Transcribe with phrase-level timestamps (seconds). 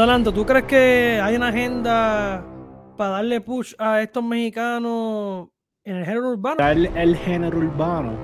[0.00, 2.42] Adelanto, ¿tú crees que hay una agenda
[2.96, 5.50] para darle push a estos mexicanos
[5.84, 6.66] en el género urbano?
[6.66, 8.16] El, el género urbano,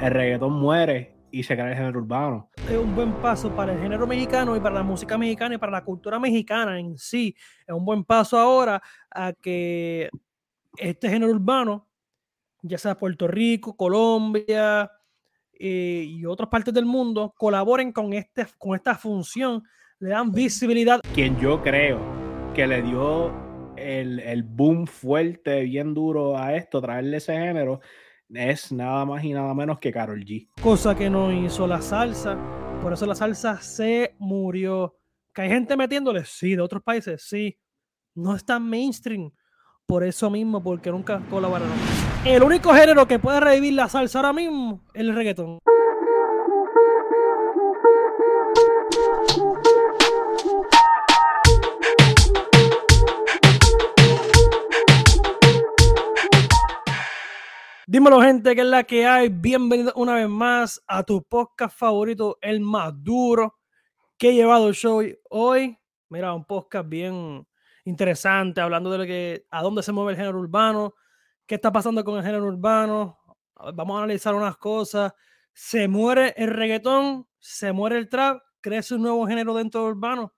[0.00, 2.48] el reggaetón muere y se crea el género urbano.
[2.66, 5.72] Es un buen paso para el género mexicano y para la música mexicana y para
[5.72, 7.36] la cultura mexicana en sí.
[7.66, 10.08] Es un buen paso ahora a que
[10.78, 11.90] este género urbano,
[12.62, 14.90] ya sea Puerto Rico, Colombia
[15.52, 19.62] eh, y otras partes del mundo, colaboren con, este, con esta función,
[20.02, 21.00] le dan visibilidad.
[21.14, 22.00] Quien yo creo
[22.54, 23.32] que le dio
[23.76, 27.80] el, el boom fuerte, bien duro a esto, traerle ese género,
[28.28, 30.48] es nada más y nada menos que Carol G.
[30.60, 32.36] Cosa que no hizo la salsa.
[32.82, 34.96] Por eso la salsa se murió.
[35.32, 36.24] ¿Que hay gente metiéndole?
[36.24, 37.56] Sí, de otros países, sí.
[38.16, 39.30] No es tan mainstream.
[39.86, 41.76] Por eso mismo, porque nunca colaboraron.
[42.24, 45.58] El único género que puede revivir la salsa ahora mismo es el reggaetón.
[57.92, 59.28] Dímelo, gente, que es la que hay.
[59.28, 63.58] Bienvenido una vez más a tu podcast favorito, el más duro
[64.16, 65.78] que he llevado el show hoy.
[66.08, 67.46] Mira, un podcast bien
[67.84, 70.94] interesante, hablando de lo que, a dónde se mueve el género urbano,
[71.44, 73.18] qué está pasando con el género urbano.
[73.74, 75.12] Vamos a analizar unas cosas.
[75.52, 80.32] Se muere el reggaetón, se muere el trap, crece un nuevo género dentro del urbano.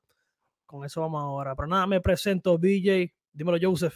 [0.67, 1.55] Con eso vamos ahora.
[1.55, 3.15] Pero nada, me presento, BJ.
[3.33, 3.95] Dímelo, Joseph.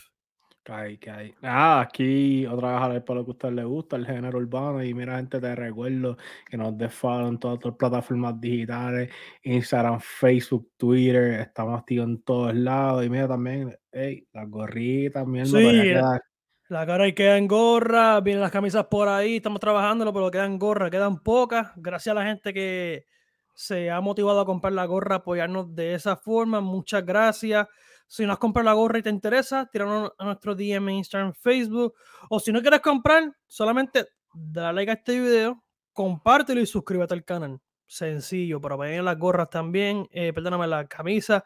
[0.69, 1.35] Cae, cae.
[1.41, 4.37] Ah, aquí otra vez a ver por lo que a usted le gusta, el género
[4.37, 4.85] urbano.
[4.85, 9.11] Y mira, gente, te recuerdo que nos desfollow en todas las plataformas digitales:
[9.45, 11.41] Instagram, Facebook, Twitter.
[11.41, 13.03] Estamos activos en todos lados.
[13.03, 15.49] Y mira también, hey, las gorritas, mierda.
[15.49, 16.21] Sí,
[16.69, 20.59] la cara ahí queda en gorra, vienen las camisas por ahí, estamos trabajando, pero quedan
[20.59, 21.69] gorras, quedan pocas.
[21.77, 23.07] Gracias a la gente que
[23.55, 26.61] se ha motivado a comprar la gorra, apoyarnos de esa forma.
[26.61, 27.67] Muchas gracias.
[28.09, 31.35] Si no has comprado la gorra y te interesa, tíranos a nuestro DM en Instagram,
[31.35, 31.95] Facebook.
[32.31, 35.63] O si no quieres comprar, solamente dale like a este video,
[35.93, 37.61] compártelo y suscríbete al canal.
[37.87, 41.43] Sencillo, pero vienen las gorras también, eh, perdóname, las camisas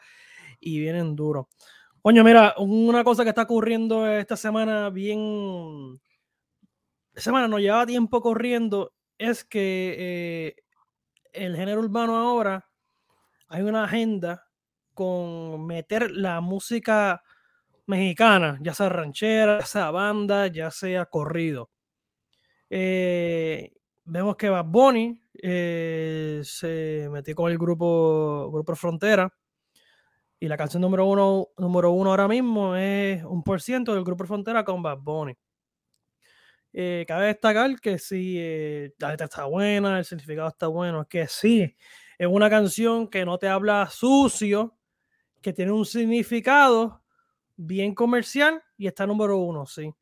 [0.61, 1.47] y vienen duros.
[2.01, 6.01] Coño, mira, una cosa que está ocurriendo esta semana bien...
[7.15, 10.57] Semana nos lleva tiempo corriendo es que eh,
[11.33, 12.69] el género urbano ahora
[13.49, 14.47] hay una agenda
[14.95, 17.23] con meter la música
[17.87, 21.71] mexicana, ya sea ranchera, ya sea banda, ya sea corrido.
[22.71, 23.73] Eh,
[24.05, 29.33] vemos que Bad Bunny eh, se metió con el grupo, grupo Frontera
[30.41, 34.25] y la canción número uno, número uno ahora mismo es un por ciento del grupo
[34.25, 35.35] Frontera con Bad Bunny.
[36.73, 38.39] Eh, cabe destacar que sí,
[38.99, 41.77] la letra está buena, el significado está bueno, es que sí,
[42.19, 44.79] es una canción que no te habla sucio,
[45.43, 47.03] que tiene un significado
[47.57, 49.93] bien comercial y está número uno, sí.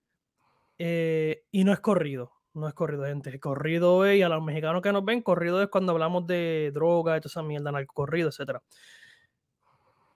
[0.79, 3.39] Eh, y no es corrido, no es corrido, gente.
[3.41, 7.17] Corrido es, y a los mexicanos que nos ven, corrido es cuando hablamos de droga
[7.17, 8.59] y toda esa mierda, corrido, etc.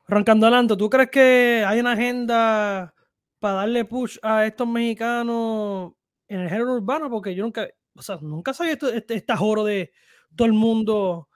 [0.07, 2.95] Roncando adelante, ¿tú crees que hay una agenda
[3.39, 5.93] para darle push a estos mexicanos
[6.29, 7.11] en el género urbano?
[7.11, 9.93] Porque yo nunca, o sea, nunca sabía esto, este, esta joro de
[10.35, 11.29] todo el mundo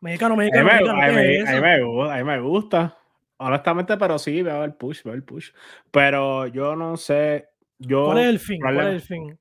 [0.00, 0.70] mexicano, mexicano.
[0.70, 2.96] A mí me gusta
[3.38, 5.50] honestamente, pero sí, veo el push, veo el push.
[5.90, 7.48] Pero yo no sé.
[7.78, 8.60] Yo, ¿Cuál es el fin?
[8.60, 9.38] ¿Cuál es el fin?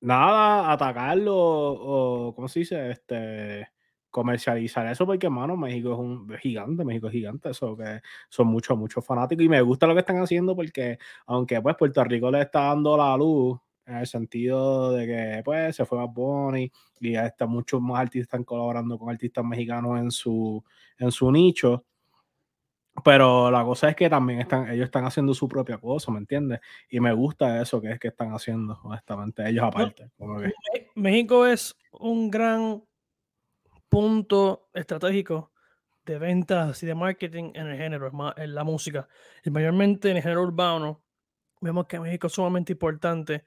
[0.00, 2.90] Nada, atacarlo o, ¿cómo se dice?
[2.90, 3.68] Este,
[4.16, 8.78] comercializar eso, porque, hermano, México es un gigante, México es gigante, eso que son muchos,
[8.78, 12.40] muchos fanáticos y me gusta lo que están haciendo porque, aunque pues Puerto Rico le
[12.40, 17.14] está dando la luz en el sentido de que pues se fue a Bonnie y
[17.14, 20.64] hasta muchos más artistas están colaborando con artistas mexicanos en su,
[20.98, 21.84] en su nicho
[23.04, 26.60] pero la cosa es que también están, ellos están haciendo su propia cosa, ¿me entiendes?
[26.88, 30.10] Y me gusta eso que es que están haciendo, honestamente, ellos aparte.
[30.94, 32.82] México es un gran
[33.88, 35.52] punto estratégico
[36.04, 39.08] de ventas y de marketing en el género, en la música.
[39.44, 41.02] Y mayormente en el género urbano,
[41.60, 43.44] vemos que México es sumamente importante.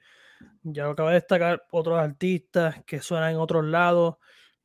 [0.62, 4.16] Ya lo acaba de destacar otros artistas que suenan en otros lados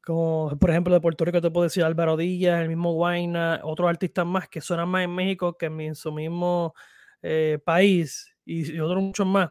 [0.05, 3.89] como por ejemplo de Puerto Rico te puedo decir Álvaro Díaz, el mismo Guayna, otros
[3.89, 6.75] artistas más que suenan más en México que en su mismo
[7.23, 9.49] eh, país y, otros muchos más.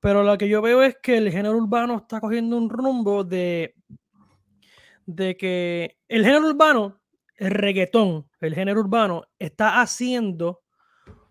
[0.00, 3.76] Pero lo que yo veo es que el género urbano está cogiendo un rumbo de,
[5.06, 7.00] de que el género urbano,
[7.36, 10.62] el reggaetón, el género urbano, está haciendo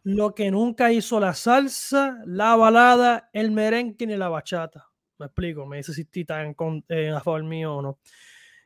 [0.04, 4.88] lo que nunca hizo la salsa, la balada, el merengue ni la bachata.
[5.18, 6.56] Me explico, me dice si están
[6.88, 8.00] en, a favor mío o no.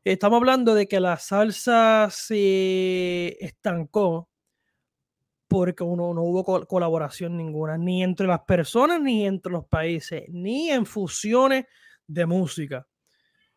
[0.04, 4.30] Estamos hablando de que la salsa se estancó
[5.50, 10.70] porque uno, no hubo colaboración ninguna, ni entre las personas, ni entre los países, ni
[10.70, 11.66] en fusiones
[12.08, 12.88] de música.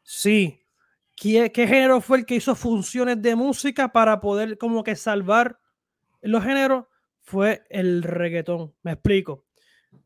[0.02, 0.66] Sí,
[1.14, 5.60] ¿qué, qué género fue el que hizo funciones de música para poder como que salvar
[6.22, 6.86] los géneros?
[7.20, 9.44] Fue el reggaetón, me explico.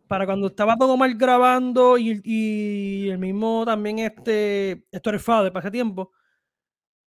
[0.08, 5.70] Para cuando estaba todo mal grabando y, el mismo también este, esto era de ese
[5.70, 6.12] tiempo,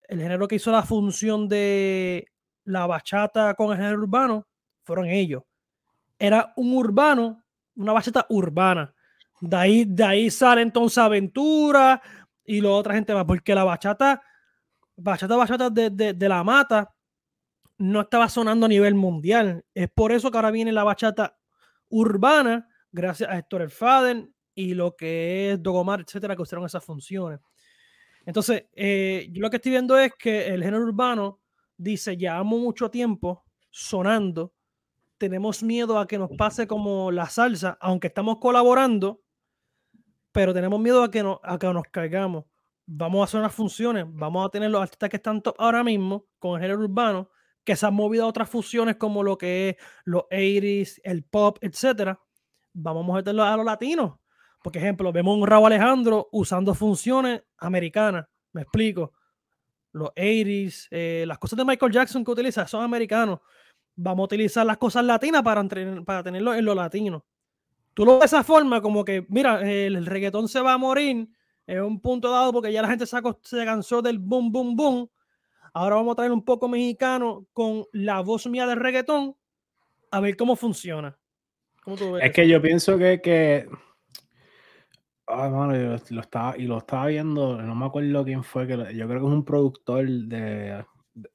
[0.09, 2.27] el género que hizo la función de
[2.65, 4.47] la bachata con el género urbano
[4.85, 5.43] fueron ellos.
[6.19, 7.45] Era un urbano,
[7.77, 8.95] una bachata urbana.
[9.41, 12.01] De ahí, de ahí sale entonces Aventura
[12.45, 14.23] y la otra gente más, porque la bachata,
[14.97, 16.95] bachata, bachata de, de, la mata
[17.79, 19.65] no estaba sonando a nivel mundial.
[19.75, 21.37] Es por eso que ahora viene la bachata
[21.89, 26.85] urbana, gracias a Héctor El Faden y lo que es Dogomar, etcétera, que usaron esas
[26.85, 27.41] funciones.
[28.27, 31.41] Entonces, eh, yo lo que estoy viendo es que el género urbano
[31.79, 34.53] dice, llevamos mucho tiempo sonando,
[35.17, 39.23] tenemos miedo a que nos pase como la salsa, aunque estamos colaborando,
[40.33, 42.45] pero tenemos miedo a que, no, a que nos caigamos.
[42.85, 46.57] Vamos a hacer unas funciones, vamos a tener los artistas que están ahora mismo con
[46.57, 47.31] el género urbano,
[47.65, 51.59] que se han movido a otras fusiones como lo que es los 80s, el pop,
[51.61, 52.21] etcétera.
[52.73, 54.19] Vamos a meterlo a los latinos.
[54.67, 58.27] Por ejemplo, vemos un Raúl Alejandro usando funciones americanas.
[58.53, 59.13] Me explico
[59.93, 63.39] los 80s, eh, las cosas de Michael Jackson que utiliza son americanos.
[63.95, 65.63] Vamos a utilizar las cosas latinas para,
[66.05, 67.25] para tenerlo en lo latino.
[67.95, 71.29] Tú lo ves de esa forma, como que, mira, el, reggaetón se va a morir
[71.69, 75.11] en un punto dado porque ya la gente se, se cansó del boom, boom, boom.
[75.75, 79.37] Ahora vamos a traer un poco mexicano con la voz mía del reggaetón
[80.11, 81.17] a ver cómo funciona.
[82.21, 83.69] es que yo pienso que, que
[85.29, 89.09] Ay, mano, lo estaba, y lo estaba viendo, no me acuerdo quién fue, que yo
[89.09, 90.85] creo que es un productor de,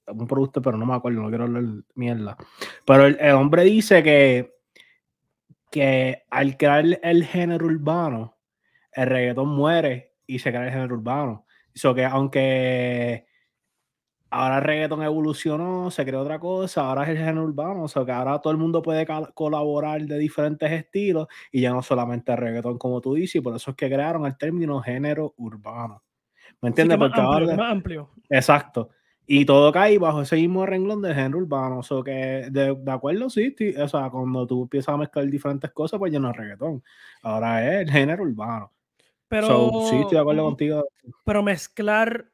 [0.07, 1.63] un productor, pero no me acuerdo, no quiero hablar
[1.95, 2.37] mierda.
[2.85, 4.53] Pero el, hombre dice que,
[5.69, 8.37] que al crear el género urbano,
[8.93, 11.45] el reggaetón muere y se crea el género urbano.
[11.73, 13.25] Eso que aunque
[14.31, 18.05] ahora el reggaeton evolucionó, se creó otra cosa, ahora es el género urbano, o sea
[18.05, 22.37] que ahora todo el mundo puede colaborar de diferentes estilos y ya no solamente el
[22.37, 26.01] reggaetón como tú dices, y por eso es que crearon el término género urbano.
[26.61, 26.97] ¿Me entiendes?
[26.97, 27.55] Porque amplio, ahora...
[27.55, 28.09] Más amplio.
[28.29, 28.89] Exacto.
[29.27, 31.79] Y todo cae bajo ese mismo renglón de género urbano.
[31.79, 35.99] O sea que, de, acuerdo, sí, o sea, cuando tú empiezas a mezclar diferentes cosas,
[35.99, 36.83] pues ya no es reggaetón.
[37.21, 38.71] Ahora es el género urbano.
[39.27, 40.85] Pero, sí, estoy de acuerdo contigo.
[41.23, 42.29] Pero mezclar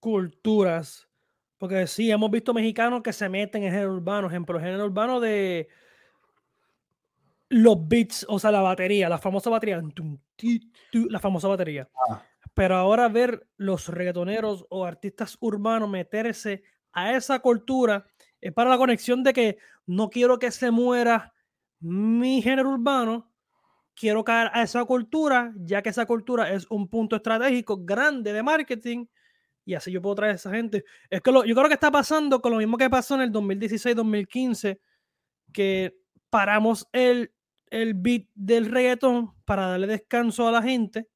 [0.00, 1.07] culturas
[1.58, 5.20] porque sí, hemos visto mexicanos que se meten en género urbano, ejemplo, el género urbano
[5.20, 5.68] de
[7.48, 9.82] los beats, o sea, la batería, la famosa batería,
[10.92, 11.88] la famosa batería.
[12.08, 12.22] Ah.
[12.54, 16.62] Pero ahora ver los reggaetoneros o artistas urbanos meterse
[16.92, 18.06] a esa cultura
[18.40, 21.32] es para la conexión de que no quiero que se muera
[21.80, 23.30] mi género urbano,
[23.94, 28.42] quiero caer a esa cultura, ya que esa cultura es un punto estratégico grande de
[28.42, 29.06] marketing
[29.68, 30.86] y así yo puedo traer a esa gente.
[31.10, 34.80] Es que yo creo que está pasando con lo mismo que pasó en el 2016-2015,
[35.52, 35.94] que
[36.30, 37.34] paramos el,
[37.66, 41.10] el beat del reggaetón para darle descanso a la gente,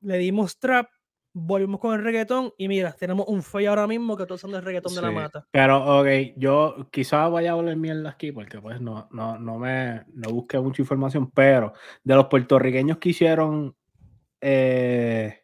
[0.00, 0.88] le dimos trap,
[1.34, 4.62] volvimos con el reggaetón y mira, tenemos un fey ahora mismo que todos son del
[4.62, 5.46] reggaetón de la mata.
[5.50, 6.06] Pero, ok,
[6.38, 10.58] yo quizás vaya a volver mierda aquí porque pues no, no, no me no busqué
[10.60, 13.76] mucha información, pero de los puertorriqueños que hicieron
[14.40, 15.39] eh,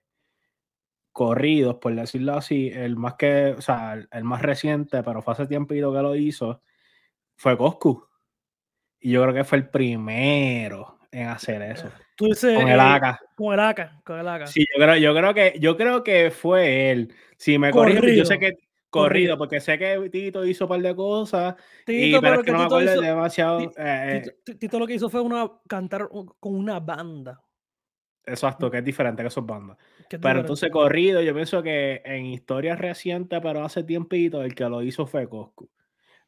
[1.17, 5.47] corridos, por decirlo así, el más que, o sea, el, más reciente, pero fue hace
[5.47, 6.61] tiempo que lo hizo,
[7.37, 8.07] fue Coscu.
[9.01, 11.89] Y yo creo que fue el primero en hacer eso.
[12.17, 13.19] Tú dices, con el AK.
[13.35, 14.47] Con el AK, con el AK.
[14.49, 17.15] Sí, yo creo, yo creo que, yo creo que fue él.
[17.39, 18.59] Si me corrijo, yo sé que
[18.91, 21.55] corrido, porque sé que Tito hizo un par de cosas.
[21.87, 23.61] Tito, y, pero, es que, no me acuerdo demasiado.
[23.61, 24.55] Tito, eh, eh.
[24.59, 27.41] Tito, lo que hizo fue una, cantar con una banda.
[28.27, 29.79] Exacto, que es diferente que esos bandas.
[30.09, 34.83] Pero entonces corrido, yo pienso que en historias recientes, pero hace tiempito, el que lo
[34.83, 35.71] hizo fue Coscu.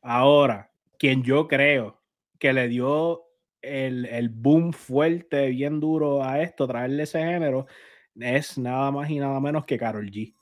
[0.00, 2.00] Ahora, quien yo creo
[2.38, 3.24] que le dio
[3.60, 7.66] el, el, boom fuerte, bien duro a esto, traerle ese género,
[8.14, 10.34] es nada más y nada menos que Carol G.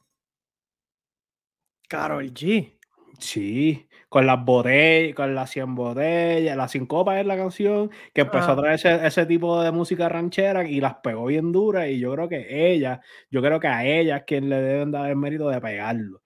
[1.89, 2.76] Carol G.
[3.19, 8.23] Sí, con las botellas, con las 100 botellas, las 100 copas es la canción, que
[8.23, 8.57] empezó a ah.
[8.57, 12.73] traer ese, tipo de música ranchera y las pegó bien dura y yo creo que
[12.73, 16.23] ella, yo creo que a ella es quien le deben dar el mérito de pegarlo,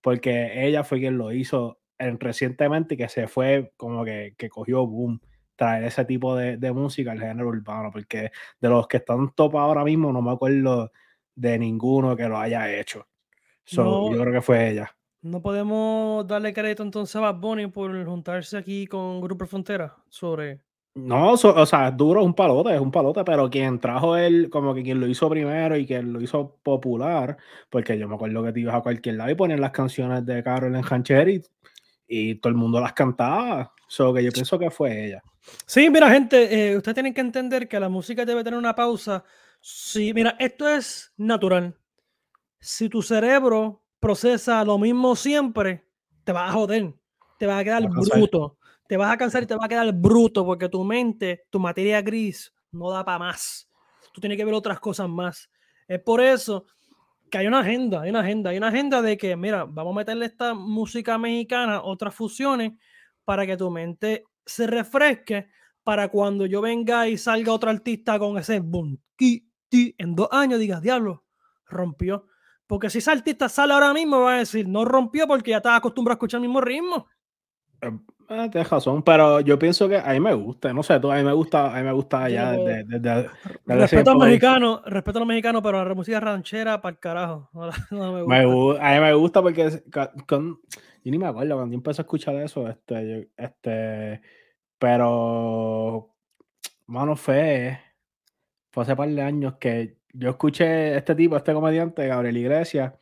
[0.00, 4.86] porque ella fue quien lo hizo recientemente y que se fue como que, que cogió
[4.86, 5.20] boom
[5.56, 9.84] traer ese tipo de, música al género urbano, porque de los que están top ahora
[9.84, 10.90] mismo no me acuerdo
[11.34, 13.06] de ninguno que lo haya hecho.
[13.66, 14.94] yo creo que fue ella.
[15.24, 20.60] No podemos darle crédito entonces a Bad Bunny por juntarse aquí con Grupo Frontera sobre.
[20.94, 24.18] No, so- o sea, es duro, es un palote, es un palote, pero quien trajo
[24.18, 27.38] él, como que quien lo hizo primero y quien lo hizo popular,
[27.70, 30.42] porque yo me acuerdo que te ibas a cualquier lado y ponían las canciones de
[30.42, 31.42] Carol en Hancher
[32.06, 33.72] y, todo el mundo las cantaba.
[33.88, 35.22] So que yo pienso que fue ella.
[35.64, 39.24] Sí, mira, gente, eh, ustedes tienen que entender que la música debe tener una pausa.
[39.62, 41.74] Sí, mira, esto es natural.
[42.60, 45.82] Si tu cerebro procesa lo mismo siempre,
[46.24, 46.94] te vas a joder,
[47.38, 49.68] te vas a quedar Va a bruto, te vas a cansar y te vas a
[49.68, 53.66] quedar bruto porque tu mente, tu materia gris, no da para más.
[54.12, 55.50] Tú tienes que ver otras cosas más.
[55.88, 56.66] Es por eso
[57.30, 59.96] que hay una agenda, hay una agenda, hay una agenda de que, mira, vamos a
[59.96, 62.72] meterle esta música mexicana, otras fusiones,
[63.24, 65.48] para que tu mente se refresque,
[65.82, 70.60] para cuando yo venga y salga otro artista con ese boom, ti, en dos años
[70.60, 71.24] digas, diablo,
[71.64, 72.26] rompió.
[72.66, 75.76] Porque si ese artista sale ahora mismo, va a decir, no rompió porque ya estaba
[75.76, 77.06] acostumbrado a escuchar el mismo ritmo.
[77.82, 77.90] Eh,
[78.30, 81.16] eh, tienes razón, pero yo pienso que a mí me gusta, no sé, tú, a
[81.16, 83.30] mí me gusta, a mí me gusta ya desde, desde ese
[83.66, 86.98] Respeto a los me- mexicanos, respeto a los mexicanos, pero la música ranchera para el
[87.00, 87.50] carajo.
[87.52, 88.34] No, la- no me gusta.
[88.38, 89.82] Me gu- a mí me gusta porque
[90.26, 90.58] con-
[91.04, 94.22] yo ni me acuerdo cuando yo empecé a escuchar eso, este, yo- este,
[94.78, 96.14] pero,
[96.86, 97.78] mano, fue,
[98.70, 102.92] fue hace par de años que yo escuché este tipo, este comediante, Gabriel Iglesias,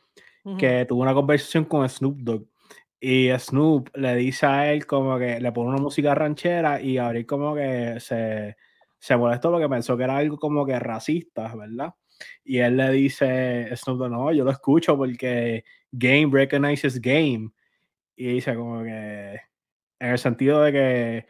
[0.57, 2.47] que tuvo una conversación con Snoop Dogg.
[2.99, 7.25] Y Snoop le dice a él como que le pone una música ranchera y Gabriel
[7.25, 8.57] como que se,
[8.97, 11.93] se molestó porque pensó que era algo como que racista, ¿verdad?
[12.43, 17.51] Y él le dice, Snoop Dogg, no, yo lo escucho porque game recognizes game.
[18.15, 19.39] Y dice como que,
[19.99, 21.25] en el sentido de que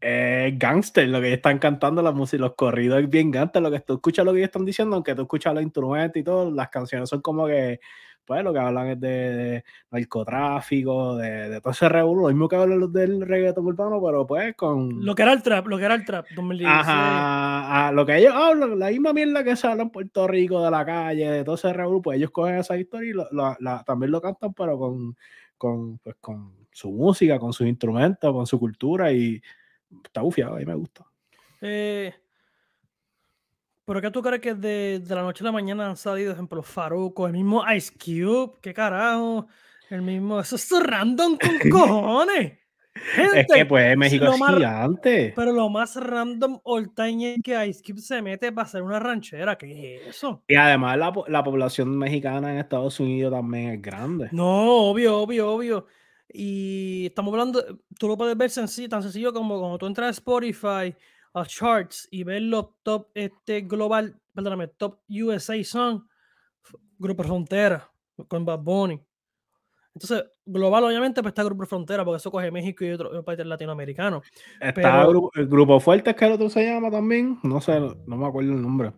[0.00, 3.70] es gangster lo que ellos están cantando, la música, los corridos es bien gangster, lo
[3.70, 6.50] que tú escuchas lo que ellos están diciendo, aunque tú escuchas los instrumentos y todo,
[6.50, 7.80] las canciones son como que,
[8.24, 12.48] pues lo que hablan es de, de narcotráfico, de, de todo ese revuelo, lo mismo
[12.48, 15.04] que hablan los del reggaetón urbano, pero pues con...
[15.04, 16.88] Lo que era el trap, lo que era el trap, 2016.
[16.88, 20.62] Ajá, a lo que ellos hablan, la misma mierda que se habla en Puerto Rico,
[20.62, 23.56] de la calle, de todo ese revuelo, pues ellos cogen esa historia y lo- lo-
[23.60, 25.16] la- también lo cantan, pero con,
[25.56, 29.40] con, pues, con su música, con sus instrumentos, con su cultura y
[30.04, 31.04] está bufiado, a mí me gusta.
[31.60, 32.14] Eh,
[33.84, 36.62] ¿Pero qué tú crees que de, de la noche a la mañana han salido, ejemplo,
[36.62, 38.52] Faruco, el mismo Ice Cube?
[38.60, 39.46] ¿Qué carajo?
[39.88, 40.40] El mismo.
[40.40, 42.58] Eso es random con cojones.
[43.14, 45.32] Gente, Es que pues México lo es más- gigante.
[45.36, 48.98] pero lo más random all time es que Ice Cube se mete para hacer una
[48.98, 49.56] ranchera.
[49.56, 50.42] ¿Qué es eso?
[50.48, 54.28] Y además la, la población mexicana en Estados Unidos también es grande.
[54.32, 55.86] No, obvio, obvio, obvio.
[56.32, 57.64] Y estamos hablando,
[57.98, 60.94] tú lo puedes ver sencillo, tan sencillo como cuando tú entras a Spotify,
[61.34, 66.02] a Charts y ves los top este, global, perdóname, top USA Song,
[66.98, 67.90] Grupo Frontera,
[68.28, 69.00] con Bad Bunny.
[69.94, 74.24] Entonces, global obviamente pues está Grupo Frontera, porque eso coge México y otros países latinoamericanos.
[74.60, 77.38] Está Pero- grupo, el Grupo Fuerte, que el otro se llama también.
[77.42, 78.92] No sé, no, me acuerdo el nombre.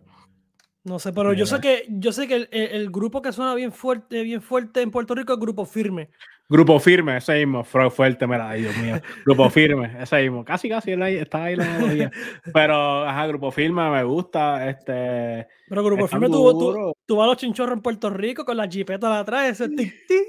[0.83, 3.53] No sé, pero yo sé que yo sé que el, el- el grupo que suena
[3.55, 6.09] bien fuerte, bien fuerte en Puerto Rico es Grupo Firme.
[6.51, 7.63] Grupo Firme, ese mismo.
[7.63, 8.99] Fue fuerte, mira, ay, Dios mío.
[9.25, 10.43] Grupo Firme, ese mismo.
[10.43, 12.11] Casi, casi está ahí la melodía.
[12.53, 14.69] Pero, ajá, Grupo Firme me gusta.
[14.69, 15.47] Este.
[15.69, 19.09] Pero Grupo Firme tuvo, tú, vas a los chinchorros en Puerto Rico con la jipeta
[19.09, 20.19] de atrás, ese tic, tic,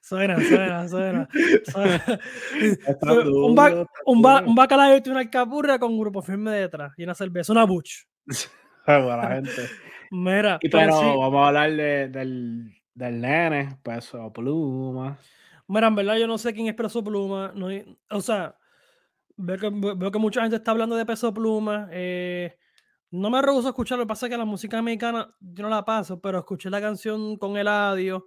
[0.00, 1.28] suena, suena, suena.
[1.70, 2.02] suena.
[3.20, 4.48] Un, ba- duros, están un, ba- duros.
[4.48, 7.90] un bacalao y una alcapurria con Grupo Firme detrás y una cerveza, una buch.
[8.86, 9.62] Buena gente.
[10.10, 15.16] Mira, Y pero pero sí, vamos a hablar de- del, del nene, peso pluma.
[15.68, 17.68] mira, en verdad yo no sé quién es Peso Pluma, no
[18.10, 18.56] o sea,
[19.36, 22.58] veo que, veo que mucha gente está hablando de Peso Pluma, eh,
[23.10, 25.68] no me rehuso a escucharlo, lo que pasa es que la música mexicana yo no
[25.68, 28.26] la paso, pero escuché la canción con Eladio,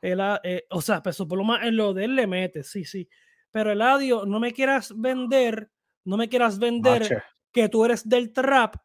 [0.00, 3.08] Ela- eh, o sea, Peso Pluma en lo de él le mete, sí, sí,
[3.50, 5.70] pero Eladio, no me quieras vender,
[6.04, 7.18] no me quieras vender Mache.
[7.50, 8.76] que tú eres del trap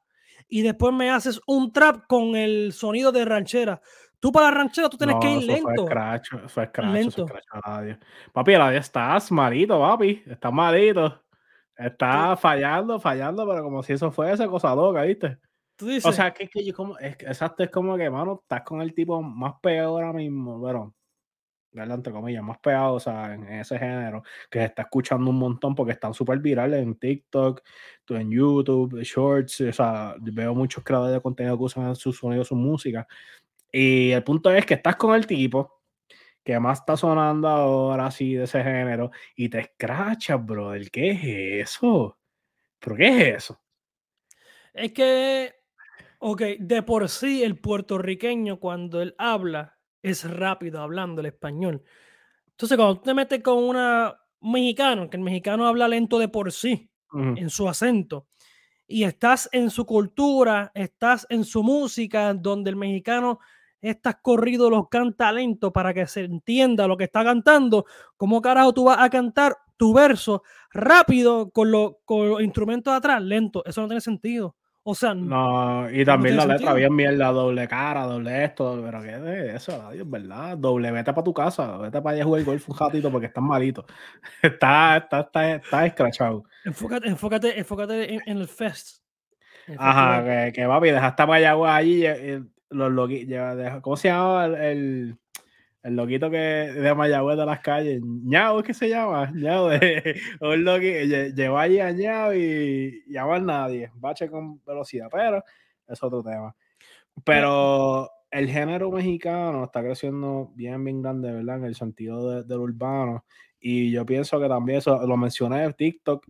[0.48, 3.81] y después me haces un trap con el sonido de ranchera.
[4.19, 5.85] Tú para la ranchera tú tienes que ir eso Fue lento.
[5.85, 7.27] scratch, fue scratch, eso Lento.
[7.27, 7.99] fue scratch.
[8.33, 10.23] Papi, el audio estás malito, papi.
[10.27, 11.23] Estás malito.
[11.77, 15.38] Está fallando, fallando, pero como si eso fuese cosa loca, ¿viste?
[15.77, 18.41] Tú dices, O sea, que es que yo como, es, exacto, es como que, mano,
[18.41, 20.93] estás con el tipo más pegado ahora mismo, pero,
[21.71, 21.95] ¿verdad?
[21.95, 25.73] Entre comillas, más pegado, o sea, en ese género, que se está escuchando un montón
[25.75, 27.61] porque están súper virales en TikTok,
[28.03, 32.49] tú en YouTube, Shorts, o sea, veo muchos creadores de contenido que usan sus sonidos,
[32.49, 33.07] su música.
[33.71, 35.81] Y el punto es que estás con el tipo
[36.43, 40.89] que más está sonando ahora, así, de ese género, y te escrachas, brother.
[40.89, 42.17] ¿Qué es eso?
[42.79, 43.61] ¿Pero qué es eso?
[44.73, 45.53] es que,
[46.19, 51.83] ok, de por sí el puertorriqueño cuando él habla es rápido hablando el español.
[52.51, 56.51] Entonces, cuando tú te metes con una mexicano, que el mexicano habla lento de por
[56.51, 58.27] sí, en su acento,
[58.85, 63.39] y estás en su cultura, estás en su música, donde el mexicano
[63.81, 67.86] estas corridos los canta lento para que se entienda lo que está cantando,
[68.17, 71.71] ¿cómo carajo tú vas a cantar tu verso rápido con,
[72.05, 73.63] con los instrumentos de atrás lento?
[73.65, 74.55] Eso no tiene sentido.
[74.83, 79.19] O sea, no, y también la letra bien mierda, doble cara, doble esto, pero qué
[79.19, 80.57] de eso, adiós, ¿verdad?
[80.57, 83.43] Doble, vete para tu casa, vete para allá a jugar golf un ratito porque estás
[83.43, 83.86] malito.
[84.41, 86.43] está, está, está, está escrachado.
[86.63, 89.03] Enfócate, enfócate, enfócate en, el fest.
[89.77, 92.05] Ajá, que, que papi, dejaste para allá allí,
[92.69, 95.17] los loquitos, ¿cómo se llama el,
[95.83, 98.01] el, loquito que de Mayagüez de las calles?
[98.03, 99.31] Ñao, ¿qué se llama?
[99.33, 105.07] Ñao, de, un loquito, llevó allí a Ñao y llama a nadie, bache con velocidad,
[105.11, 105.43] pero
[105.88, 106.55] es otro tema.
[107.23, 111.57] Pero el género mexicano está creciendo bien, bien grande, ¿verdad?
[111.57, 113.25] En el sentido del urbano.
[113.59, 116.25] Y yo pienso que también eso, lo mencioné en TikTok,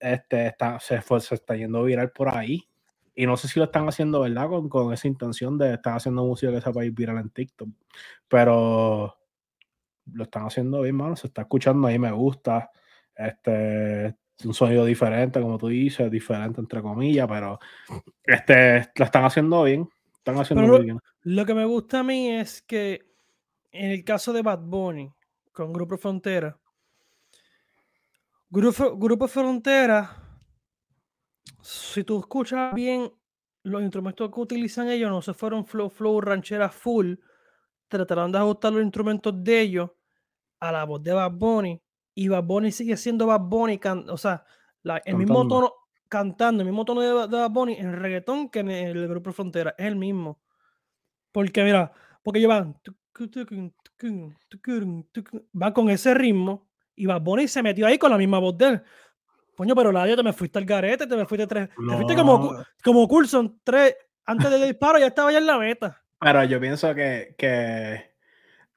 [0.00, 2.66] este, está, se, se está yendo viral por ahí.
[3.14, 4.48] Y no sé si lo están haciendo, ¿verdad?
[4.48, 7.30] Con, con esa intención de estar haciendo música que se va a ir viral en
[7.30, 7.68] TikTok.
[8.28, 9.18] Pero
[10.12, 11.16] lo están haciendo bien, mano.
[11.16, 12.70] Se está escuchando ahí, me gusta.
[13.14, 17.58] Este, un sonido diferente, como tú dices, diferente entre comillas, pero
[18.24, 19.88] este, lo están haciendo bien.
[20.14, 20.98] Están haciendo muy bien.
[21.22, 23.04] Lo que me gusta a mí es que
[23.70, 25.12] en el caso de Bad Bunny
[25.52, 26.56] con Grupo Frontera,
[28.50, 30.21] Grupo, Grupo Frontera
[31.62, 33.12] si tú escuchas bien
[33.62, 37.14] los instrumentos que utilizan ellos, no se fueron flow, flow, ranchera full,
[37.88, 39.90] trataron de ajustar los instrumentos de ellos
[40.60, 41.80] a la voz de Bad Bunny,
[42.14, 44.44] y Bad Bunny sigue siendo Bad Bunny, o sea,
[45.04, 45.72] el mismo tono,
[46.08, 49.86] cantando, el mismo tono de, Bad Bunny en reggaetón que en el grupo Frontera, es
[49.86, 50.40] el mismo.
[51.30, 51.92] Porque mira,
[52.22, 52.76] porque llevan
[55.52, 58.66] van con ese ritmo y Bad Bunny se metió ahí con la misma voz de
[58.66, 58.82] él.
[59.62, 61.68] Coño, pero Ladio, te me fuiste al garete, te me fuiste tres.
[61.68, 63.94] Te fuiste como, como Coulson, tres.
[64.26, 66.02] Antes del disparo ya estaba ya en la meta.
[66.18, 68.10] Pero yo pienso que, que,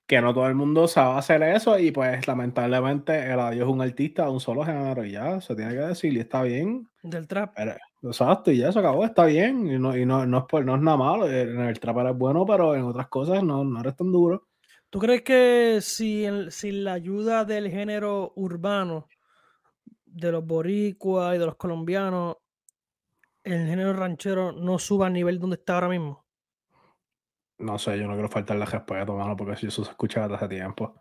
[0.06, 3.82] que no todo el mundo sabe hacer eso y pues lamentablemente el adiós es un
[3.82, 6.88] artista de un solo género y ya, se tiene que decir y está bien.
[7.02, 7.58] Del trap.
[8.04, 10.76] exacto, y ya se acabó, está bien y no, y no, no, es, por, no
[10.76, 13.96] es nada malo, en el trap eres bueno, pero en otras cosas no, no eres
[13.96, 14.46] tan duro.
[14.92, 19.08] ¿Tú crees que si, sin la ayuda del género urbano
[20.16, 22.38] de los boricuas y de los colombianos,
[23.44, 26.26] el género ranchero no suba a nivel donde está ahora mismo?
[27.60, 30.48] No sé, yo no quiero faltarle respeto, mano, porque si eso se escucha desde hace
[30.48, 30.96] tiempo.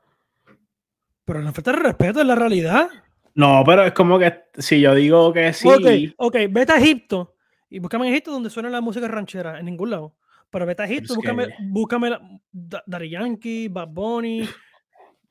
[1.24, 2.90] Pero no falta el respeto, es la realidad.
[3.35, 5.68] No, pero es como que si yo digo que sí.
[5.68, 7.37] Ok, ok, vete a Egipto
[7.70, 10.16] y búscame en Egipto donde suena la música ranchera, en ningún lado.
[10.50, 12.20] Pero vete a Egipto, búscame, búscame la,
[12.53, 14.48] Daddy Yankee, Bad Bunny,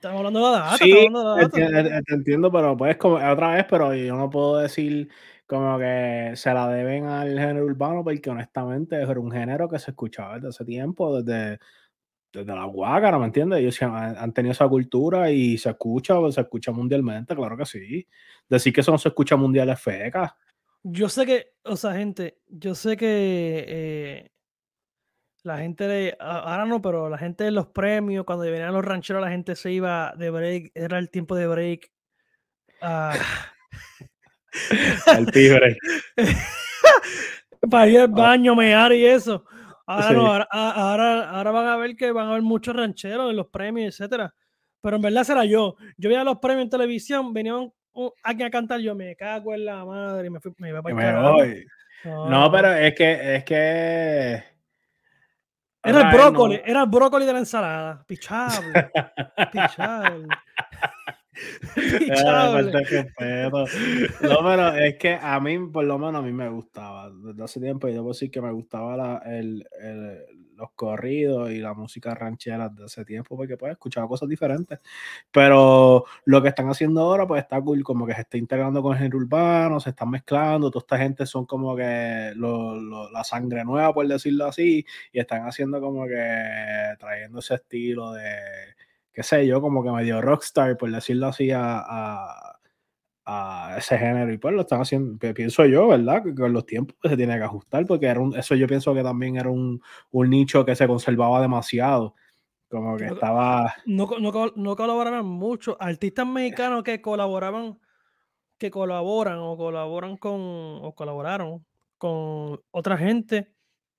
[0.04, 0.78] Estamos hablando de la data.
[0.80, 1.08] Sí,
[1.54, 5.08] Te, entiendo, pero pues como otra vez, pero yo no puedo decir
[5.48, 9.92] como que se la deben al género urbano, porque honestamente es un género que se
[9.92, 11.58] escuchaba desde hace tiempo, desde,
[12.34, 13.60] desde la guácara, ¿me entiendes?
[13.62, 18.06] Ellos han, tenido esa cultura y se escucha, se escucha mundialmente, claro que sí.
[18.50, 20.36] Decir que eso no se escucha mundial es feca.
[20.84, 24.33] Yo sé que, o sea, gente, yo sé que eh,
[25.44, 29.22] la gente de, ahora no, pero la gente de los premios, cuando venían los rancheros,
[29.22, 31.92] la gente se iba de break, era el tiempo de break.
[32.82, 33.18] Uh,
[35.18, 35.78] el tigre.
[37.70, 38.16] Para ir al ah.
[38.16, 39.46] baño, mear y eso.
[39.86, 43.48] Ahora no, ahora, ahora, van a ver que van a haber muchos rancheros en los
[43.48, 44.34] premios, etcétera.
[44.82, 45.76] Pero en verdad será yo.
[45.98, 47.72] Yo veía los premios en televisión, venían
[48.24, 51.42] alguien a cantar, yo me cago en la madre y me, fui, me iba para
[51.42, 51.68] el
[52.06, 54.53] no, no, pero es que, es que
[55.84, 58.04] era el brócoli, era el brócoli de la ensalada.
[58.08, 58.92] Pichable.
[59.52, 60.28] Pichable.
[64.22, 67.10] no, pero es que a mí, por lo menos, a mí me gustaba.
[67.10, 69.66] Desde hace tiempo, y debo decir que me gustaba la, el,
[70.64, 74.80] los corridos y la música ranchera de ese tiempo, porque pues escuchaba cosas diferentes.
[75.32, 78.94] Pero lo que están haciendo ahora, pues está cool, como que se está integrando con
[78.94, 83.94] el género urbano, se están mezclando, toda esta gente son como que la sangre nueva,
[83.94, 88.24] por decirlo así, y están haciendo como que trayendo ese estilo de
[89.14, 92.53] qué sé yo, como que medio rockstar, por decirlo así, a,
[93.78, 94.32] ese género.
[94.34, 96.24] Y pues lo están haciendo, pienso yo, ¿verdad?
[96.24, 99.38] Que con los tiempos se tiene que ajustar, porque era eso yo pienso que también
[99.38, 99.82] era un,
[100.12, 102.16] nicho que se conservaba demasiado.
[102.70, 103.74] Como que estaba.
[103.86, 104.10] No,
[104.56, 105.78] no, colaboraban mucho.
[105.80, 107.80] Artistas mexicanos que colaboraban,
[108.58, 111.64] que colaboran o colaboran con, o colaboraron
[112.00, 113.54] con otra gente,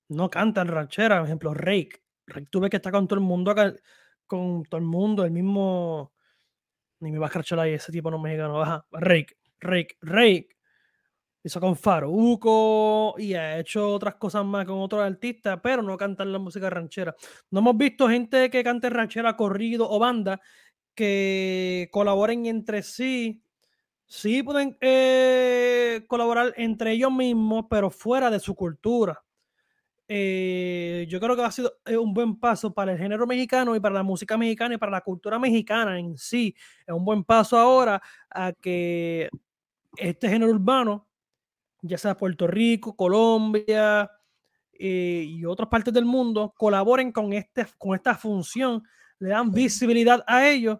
[0.09, 1.19] no cantan ranchera.
[1.19, 2.01] Por ejemplo, Rake.
[2.27, 3.73] Rake tuve que estar con todo el mundo acá
[4.27, 6.11] con todo el mundo, el mismo.
[6.99, 8.61] Ni me va a escrachar ahí, ese tipo no mexicano.
[8.61, 10.49] Ajá, Rake, Rake, Rake.
[11.43, 16.31] Hizo con Faruco y ha hecho otras cosas más con otros artistas, pero no cantan
[16.31, 17.15] la música ranchera.
[17.51, 20.41] No hemos visto gente que cante ranchera, corrido o banda
[20.95, 23.43] que colaboren entre sí.
[24.07, 29.24] Sí pueden eh, colaborar entre ellos mismos, pero fuera de su cultura.
[30.07, 33.79] Eh, yo creo que ha sido eh, un buen paso para el género mexicano y
[33.79, 36.55] para la música mexicana y para la cultura mexicana en sí.
[36.85, 39.29] Es un buen paso ahora a que
[39.97, 41.07] este género urbano,
[41.81, 44.11] ya sea Puerto Rico, Colombia
[44.77, 48.83] y otras partes del mundo, colaboren con, este, con esta función
[49.19, 50.79] le dan visibilidad a ellos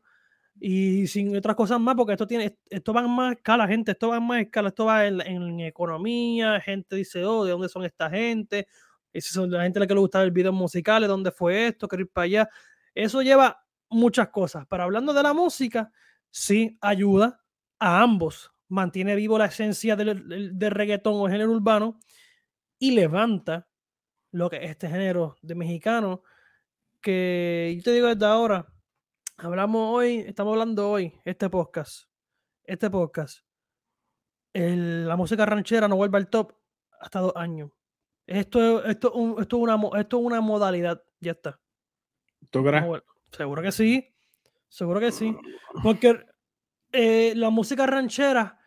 [0.60, 4.10] y sin otras cosas más, porque esto tiene, esto va en más escala, gente, esto
[4.10, 8.10] va en más escala, esto va en, economía, gente dice, oh, ¿de dónde son esta
[8.10, 8.68] gente?
[9.15, 11.88] Esa son la gente a la que le gusta el video musicales, ¿dónde fue esto?
[11.88, 12.49] Quiero ir para allá.
[12.93, 15.91] Eso lleva muchas cosas, pero hablando de la música,
[16.30, 17.41] sí ayuda
[17.80, 21.99] a ambos, mantiene vivo la esencia del, del o género urbano
[22.78, 23.67] y levanta
[24.32, 26.23] lo que es este género de mexicano
[27.01, 28.67] que yo te digo desde ahora,
[29.38, 32.10] hablamos hoy, estamos hablando hoy, este podcast,
[32.63, 33.45] este podcast,
[34.54, 36.54] la música ranchera no vuelve al top
[36.99, 37.71] hasta dos años.
[38.28, 41.60] Esto, esto, esto, una, esto es una modalidad, ya está.
[42.50, 42.84] ¿Tú crees?
[43.32, 44.16] seguro que sí,
[44.68, 45.36] seguro que sí.
[45.84, 46.26] Porque
[46.92, 48.60] eh, la música ranchera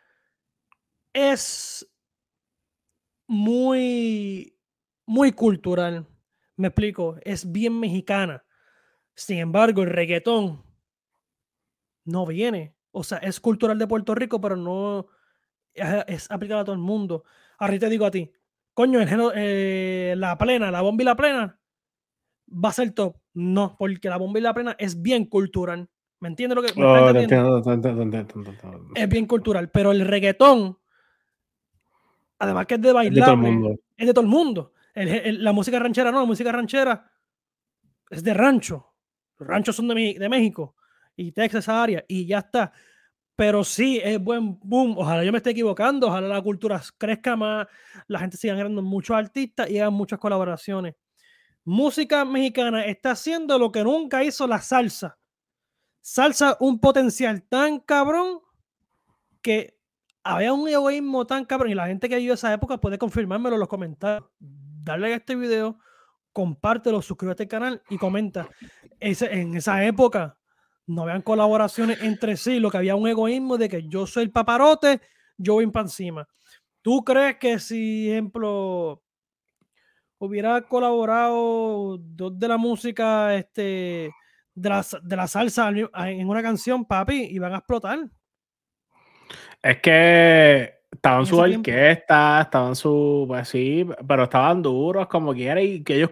[1.13, 1.91] es
[3.27, 4.57] muy,
[5.07, 6.07] muy cultural.
[6.57, 8.45] Me explico, es bien mexicana.
[9.15, 10.65] Sin embargo, el reggaetón
[12.05, 12.77] no viene.
[12.91, 15.09] O sea, es cultural de Puerto Rico, pero no
[15.75, 17.25] es, aplicado a todo el mundo.
[17.59, 18.31] Ahora te digo a ti,
[18.79, 21.59] coño, el eh, la plena, la bomba y la plena,
[22.49, 23.17] va a ser top.
[23.35, 25.89] No, porque la bomba y la plena es bien cultural.
[26.21, 26.73] ¿Me entiendes lo que
[28.95, 30.79] Es bien cultural, pero el reggaetón,
[32.39, 33.37] además que es de bailar,
[33.97, 37.11] es de todo el mundo la música ranchera no, la música ranchera
[38.11, 38.95] es de rancho.
[39.39, 40.77] Los ranchos son de, de México
[41.17, 42.73] y Texas, esa área, y ya está.
[43.39, 44.99] Pero sí, es buen boom.
[44.99, 47.69] Ojalá yo me esté equivocando, ojalá la cultura crezca más,
[48.09, 50.97] la gente siga ganando muchos artistas y hagan muchas colaboraciones.
[51.65, 55.19] Música mexicana está haciendo lo que nunca hizo la salsa.
[56.01, 58.41] Salsa, un potencial tan cabrón
[59.41, 59.79] que
[60.25, 63.61] había un egoísmo tan cabrón y la gente que vivió esa época puede confirmármelo en
[63.61, 65.79] los comentarios dale a este video,
[66.33, 68.49] compártelo, suscríbete al canal y comenta.
[68.99, 70.38] en esa época
[70.89, 74.33] no habían colaboraciones entre sí, lo que había un egoísmo de que yo soy el
[74.33, 75.01] paparote,
[75.37, 76.27] yo voy para encima.
[76.83, 79.03] ¿Tú crees que si, ejemplo,
[80.19, 84.11] hubiera colaborado dos de la música, este,
[84.55, 87.99] de la, de la salsa en una canción, papi, iban a explotar?
[89.63, 95.85] Es que Estaban su orquesta, estaban su, pues sí, pero estaban duros como quiera y
[95.85, 96.11] que ellos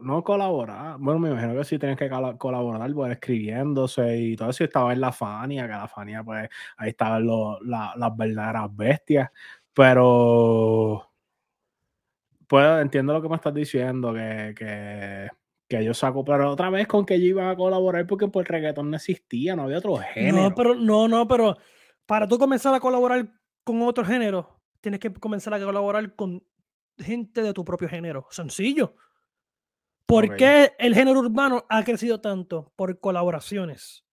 [0.00, 1.02] no colaboraban.
[1.02, 4.64] Bueno, me imagino que sí tienen que colaborar, pues escribiéndose y todo eso.
[4.64, 9.30] Estaba en la Fania, que la Fania, pues ahí estaban las verdaderas bestias.
[9.72, 11.10] Pero,
[12.46, 15.28] pues entiendo lo que me estás diciendo, que, que,
[15.68, 18.52] que yo saco, pero otra vez con que yo iba a colaborar porque pues el
[18.52, 20.42] reggaetón no existía, no había otro género.
[20.42, 21.56] No, pero, no, no, pero
[22.06, 23.28] para tú comenzar a colaborar
[23.64, 26.42] con otro género, tienes que comenzar a colaborar con
[26.96, 28.26] gente de tu propio género.
[28.30, 28.94] Sencillo.
[30.08, 32.72] ¿Por qué el género urbano ha crecido tanto?
[32.76, 34.06] Por colaboraciones.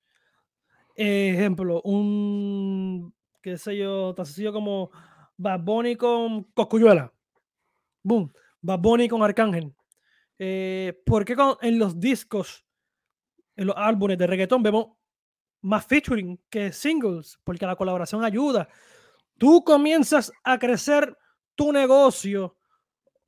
[0.93, 4.91] ejemplo, un, qué sé yo, tan sencillo como
[5.37, 7.13] Bad Bunny con Coscuyuela.
[8.03, 8.29] Boom.
[8.61, 9.73] Bad Bunny con Arcángel.
[10.37, 12.65] Eh, ¿Por qué en los discos,
[13.55, 14.97] en los álbumes de reggaetón vemos
[15.61, 17.39] más featuring que singles?
[17.45, 18.67] Porque la colaboración ayuda.
[19.37, 21.17] Tú comienzas a crecer
[21.55, 22.57] tu negocio.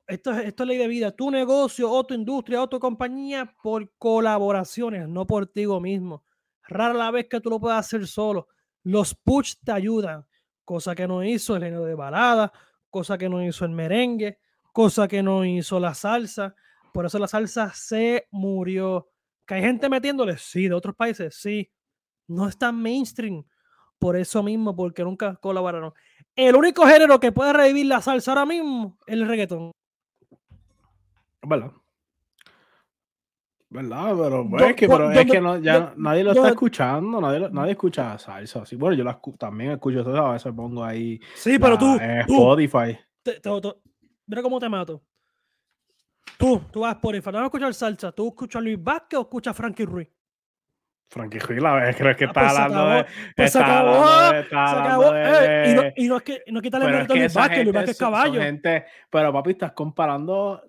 [0.08, 1.10] Esto, esto es ley de vida.
[1.10, 6.24] Tu negocio o tu industria o tu compañía por colaboraciones, no por ti mismo.
[6.66, 8.48] Rara la vez que tú lo puedas hacer solo.
[8.84, 10.26] Los push te ayudan,
[10.64, 12.50] cosa que no hizo el género de balada,
[12.88, 14.38] cosa que no hizo el merengue,
[14.72, 16.54] cosa que no hizo la salsa.
[16.94, 19.10] Por eso la salsa se murió.
[19.46, 20.38] ¿Que hay gente metiéndole?
[20.38, 21.70] Sí, de otros países, sí.
[22.28, 23.44] No es tan mainstream
[23.98, 25.92] por eso mismo, porque nunca colaboraron.
[26.34, 29.72] El único género que puede revivir la salsa ahora mismo es el reggaetón.
[31.48, 31.70] ¿Verdad?
[33.70, 34.14] ¿Verdad?
[34.18, 37.72] Pero, pues, es que, pero es que no, ya nadie lo está escuchando, nadie, nadie
[37.72, 38.64] escucha salsa.
[38.64, 41.20] Sí, bueno, yo la, también escucho eso, a veces pongo ahí.
[41.34, 41.98] Sí, pero tú.
[42.00, 42.98] Spotify.
[44.26, 45.02] mira cómo te mato.
[46.38, 49.18] Tú, tú vas a Spotify, no vas a escuchar salsa, tú escuchas a Luis Vázquez
[49.18, 50.08] o escuchas a Frankie Ruiz.
[51.10, 53.04] Frankie Ruiz, la creo que Ah, está pues se hablando acabó, de.
[53.36, 55.12] pues se está acabó, hablando de- está se acabó.
[55.12, 57.34] de- eh, y, no, y no es que no quita el mérito a que Luis
[57.34, 58.40] Vázquez, Luis Vázquez es caballo.
[58.40, 60.62] gente- pero papi, estás comparando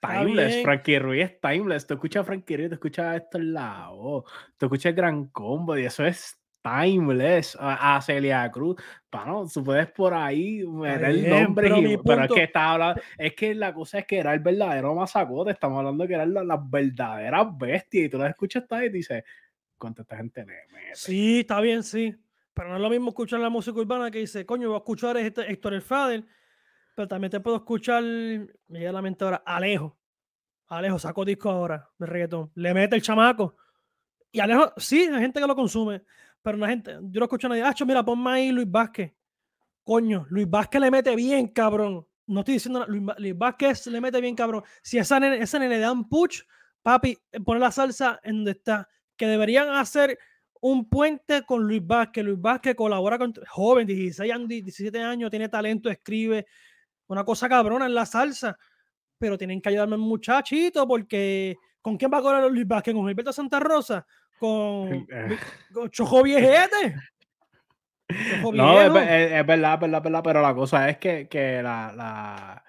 [0.00, 0.62] timeless.
[0.62, 1.86] Frankie Ruiz es timeless.
[1.86, 4.24] Tú escuchas a Frankie Ruiz, tú escuchas a Héctor Lavoe,
[4.56, 7.56] tú escuchas Gran Combo y eso es timeless.
[7.58, 8.76] A, a Celia Cruz,
[9.10, 13.00] bueno, tú puedes por ahí meter bien, nombres, pero y- pero es que está hablando,
[13.18, 15.50] es que la cosa es que era el verdadero masacote.
[15.52, 19.24] Estamos hablando que eran las, las verdaderas bestias y tú las escuchas y dices,
[19.78, 20.94] ¿cuánta esta gente le mete?
[20.94, 22.14] Sí, está bien, sí.
[22.52, 25.16] Pero no es lo mismo escuchar la música urbana que dice, coño, voy a escuchar
[25.16, 26.24] a este Héctor el Fader,
[27.00, 29.96] pero también te puedo escuchar, me llega la mente ahora, Alejo.
[30.66, 32.52] Alejo sacó disco ahora de reggaetón.
[32.56, 33.56] Le mete el chamaco.
[34.30, 36.02] Y Alejo, sí, hay gente que lo consume,
[36.42, 39.14] pero no gente, yo no escucho a nadie, ah, mira, ponme ahí Luis Vázquez.
[39.82, 42.06] Coño, Luis Vázquez le mete bien, cabrón.
[42.26, 44.62] No estoy diciendo Luis, Luis Vázquez le mete bien, cabrón.
[44.82, 46.42] Si esa nene, esa nene le dan push,
[46.82, 48.90] papi, eh, pone la salsa en donde está.
[49.16, 50.18] Que deberían hacer
[50.60, 52.26] un puente con Luis Vázquez.
[52.26, 56.46] Luis Vázquez colabora con joven, 16 años, 17 años, tiene talento, escribe
[57.10, 58.56] una cosa cabrona en la salsa.
[59.18, 62.94] Pero tienen que ayudarme un muchachito porque ¿con quién va a colaborar Luis Vázquez?
[62.94, 64.06] ¿Con Gilberto Santa Rosa?
[64.38, 65.36] ¿Con, Eh.
[65.72, 66.94] con Chojo Viejete?
[68.40, 70.96] Chojo No, es, ve- es- es verdad, es verdad, es verdad, pero la cosa es
[70.98, 72.64] que, que la, la-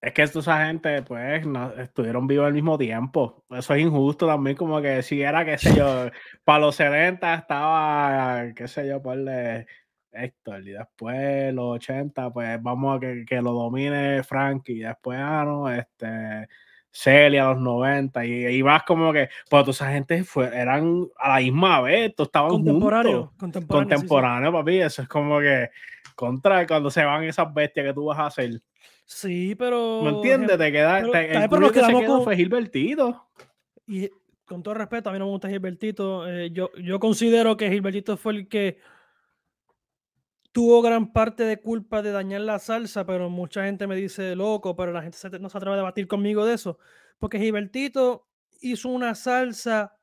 [0.00, 3.44] Es que esa gente, pues, no, estuvieron vivos al mismo tiempo.
[3.50, 5.84] Eso es injusto también, como que si era, qué sé yo,
[6.44, 9.66] para los 70 estaba, qué sé yo, ponle
[10.12, 15.18] Héctor, y después los 80, pues vamos a que, que lo domine Frankie, y después,
[15.20, 16.48] ah, no, este,
[16.90, 21.06] Celia a los 90, y, y vas como que, pues toda esa gente fue, eran
[21.18, 23.88] a la misma vez, todos estaban juntos Contemporáneo, contemporáneo.
[23.88, 23.96] sí, sí.
[23.98, 24.80] contemporáneo, papi.
[24.80, 25.70] Eso es como que
[26.14, 28.60] contra cuando se van esas bestias que tú vas a hacer.
[29.06, 30.02] Sí, pero.
[30.02, 30.58] ¿Me entiendes?
[30.58, 33.26] Te queda, pero- te- el pero nos que se quedamos quedó con- fue Gilbertito.
[33.86, 34.10] Y
[34.44, 36.28] con todo respeto, a mí no me gusta Gilbertito.
[36.28, 38.78] eh, yo, yo considero que Gilbertito fue el que
[40.52, 44.76] tuvo gran parte de culpa de dañar la salsa, pero mucha gente me dice loco,
[44.76, 46.78] pero la gente se- no se atreve a debatir conmigo de eso.
[47.18, 48.28] Porque Gilbertito
[48.60, 49.96] hizo una salsa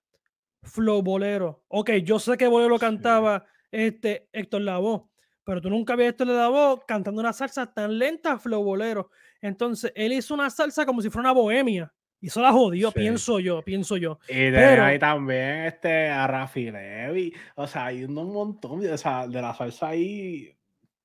[0.64, 1.64] flow bolero.
[1.68, 2.82] Ok, yo sé que bolero Sí.
[2.82, 5.06] cantaba este Héctor Lavoe,
[5.44, 9.12] pero tú nunca habías Héctor Lavoe cantando una salsa tan lenta flow bolero.
[9.42, 11.94] Entonces, él hizo una salsa como si fuera una bohemia.
[12.22, 13.00] Y eso la jodió, Sí.
[13.00, 14.20] pienso yo, pienso yo.
[14.28, 17.34] Y de Pero- ahí también este, a Rafi Levi.
[17.56, 20.54] O sea, hay un montón de, o sea, de la salsa ahí.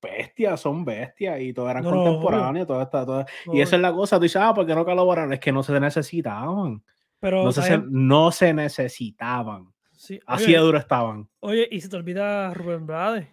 [0.01, 2.67] Bestias, son bestias y todos eran No, contemporáneos.
[2.67, 4.17] Todo está, todo- Y esa es la cosa.
[4.17, 5.33] Tú dices, ah, ¿por qué no colaboraron?
[5.33, 6.83] Es que no se necesitaban.
[7.19, 9.73] Pero, No se, no se necesitaban.
[9.93, 11.27] Sí, Así oye, de duro estaban.
[11.39, 13.27] oye, y si te olvida Rubén Blades.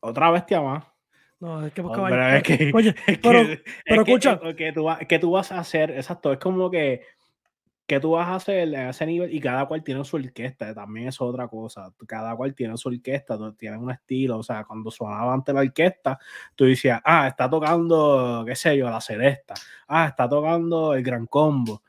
[0.00, 0.84] Otra bestia más.
[1.40, 3.42] No, es que buscaba pero es que, Oye, es pero-
[3.84, 4.40] pero es escucha.
[4.42, 7.02] es que tú, que tú vas a hacer, exacto, es como que,
[7.86, 11.08] que tú vas a hacer en ese nivel y cada cual tiene su orquesta, también
[11.08, 15.34] es otra cosa, cada cual tiene su orquesta, tienen un estilo, o sea, cuando sonaba
[15.34, 16.18] ante la orquesta,
[16.54, 19.52] tú decías, ah, está tocando, qué sé yo, la celesta,
[19.88, 21.82] ah, está tocando el gran combo,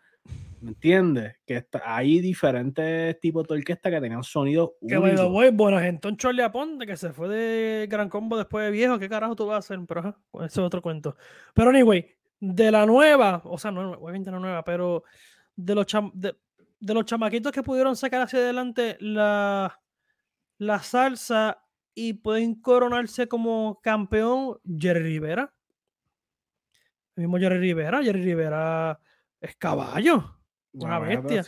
[0.65, 1.35] ¿me entiendes?
[1.45, 5.31] Que está- hay diferentes tipos de orquesta que tenían sonidos Que únicos.
[5.31, 9.07] way, bueno, entonces Charlie Aponte, que se fue de Gran Combo después de viejo, ¿qué
[9.07, 9.79] carajo tú vas a hacer?
[9.87, 11.15] Pero ajá, ese es otro cuento.
[11.53, 12.07] Pero anyway,
[12.39, 15.03] de la nueva, o sea, no, obviamente no nueva, pero
[15.55, 16.35] de los, cham- de,
[16.79, 19.79] de los chamaquitos que pudieron sacar hacia adelante la,
[20.57, 21.61] la salsa
[21.93, 25.53] y pueden coronarse como campeón, Jerry Rivera.
[27.15, 28.99] El mismo Jerry Rivera, Jerry Rivera
[29.39, 30.31] es caballo.
[30.75, 31.45] Una Bueno, bestia.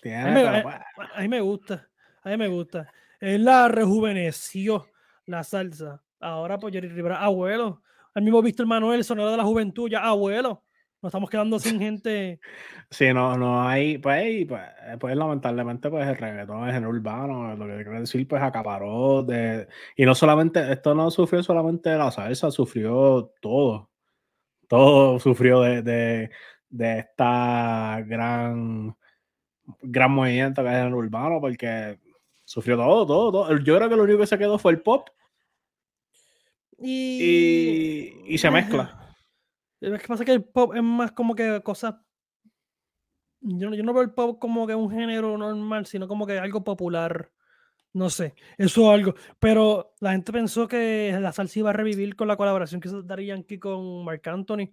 [0.00, 0.80] tiene, A mí, a-
[1.14, 1.88] a mí me gusta,
[2.22, 2.90] a mí me gusta.
[3.20, 4.86] Él la rejuveneció
[5.26, 6.02] la salsa.
[6.20, 7.82] Ahora pues Jerry Rivera, abuelo.
[8.14, 10.62] El mismo Víctor Manuel, sonero de la juventud, ya abuelo.
[11.02, 12.40] Nos estamos quedando sin gente.
[12.90, 14.62] Sí, no, no hay, pues, pues,
[14.98, 19.68] pues, lamentablemente, pues el reggaetón, el género urbano, lo que quiero decir, pues acaparó de,
[19.96, 23.90] y no solamente, esto no sufrió solamente la salsa, sufrió todo,
[24.68, 26.30] todo sufrió de, de,
[26.68, 28.96] de esta gran,
[29.82, 31.98] gran movimiento que es el urbano, porque
[32.44, 33.58] sufrió todo, todo, todo.
[33.58, 35.08] Yo creo que lo único que se quedó fue el pop
[36.78, 39.14] Y, y, y se mezcla.
[39.80, 41.94] Es que pasa que el pop es más como que cosas.
[43.40, 46.38] Yo, no- yo no veo el pop como que un género normal, sino como que
[46.38, 47.30] algo popular.
[47.92, 49.14] No sé, eso es algo.
[49.38, 53.02] Pero la gente pensó que la salsa iba a revivir con la colaboración que hizo
[53.02, 54.70] Daddy Yankee con Marc Anthony.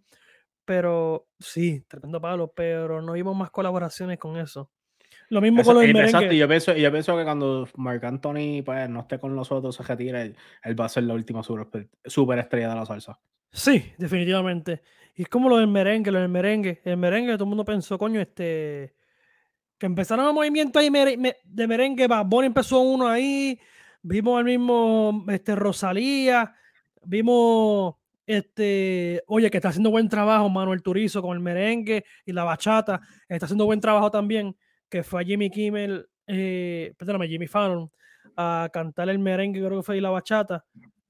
[0.72, 4.72] Pero sí, tremendo palo, pero no vimos más colaboraciones con eso.
[5.28, 7.68] Lo mismo Eso- con lo del eh, exacto, y yo pienso, yo pienso que cuando
[7.76, 11.14] Marc Anthony pues, no esté con nosotros, se retire, él, él va a ser la
[11.14, 13.20] última super, superestrella de la salsa.
[13.52, 14.82] Sí, definitivamente.
[15.14, 16.80] Y es como lo del merengue, lo del merengue.
[16.86, 18.96] El merengue, todo el mundo pensó, coño, este.
[19.78, 23.60] que empezaron el movimiento ahí de merengue, Bad Bunny empezó uno ahí,
[24.04, 26.56] vimos al mismo este, Rosalía,
[27.04, 32.44] vimos este, oye, que está haciendo buen trabajo Manuel Turizo con el merengue y la
[32.44, 34.56] bachata, está haciendo buen trabajo también,
[34.90, 37.92] que fue a Jimmy Kimmel, eh, perdóname, Jimmy Fallon,
[38.38, 40.66] a cantar el merengue, creo que fue y la bachata,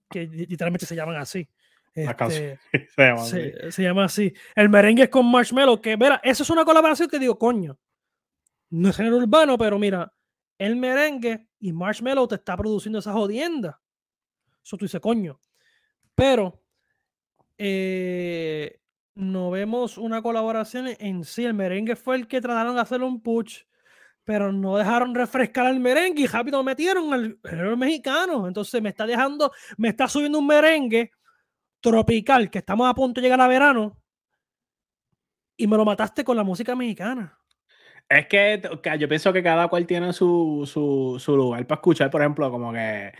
[0.09, 1.47] que literalmente se llaman así.
[1.93, 2.57] Este,
[3.71, 4.33] se, llama así.
[4.55, 7.77] El merengue es con Marshmello, que verá, eso es una colaboración que digo, coño,
[8.69, 10.11] no es género urbano, pero mira,
[10.57, 13.81] el merengue y Marshmello te está produciendo esa jodienda.
[14.63, 15.39] Eso tú dices, coño.
[16.15, 16.60] Pero
[17.63, 18.79] eh,
[19.13, 21.45] no vemos una colaboración en sí.
[21.45, 23.65] El merengue fue el que trataron de hacer un push,
[24.23, 28.47] pero no dejaron refrescar al merengue y rápido metieron al género mexicano.
[28.47, 31.11] Entonces me está dejando, me está subiendo un merengue
[31.79, 33.95] tropical que estamos a punto de llegar a verano
[35.55, 37.37] y me lo mataste con la música mexicana.
[38.09, 38.59] Es que,
[38.97, 42.73] yo pienso que cada cual tiene su, su, su lugar para escuchar, por ejemplo, como
[42.73, 43.13] que